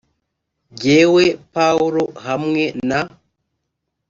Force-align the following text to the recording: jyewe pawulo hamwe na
jyewe 0.79 1.23
pawulo 1.53 2.03
hamwe 2.25 2.63
na 2.89 2.99